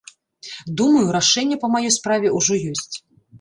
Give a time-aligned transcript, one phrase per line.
[0.79, 2.95] Думаю, рашэнне па маёй справе ўжо ёсць.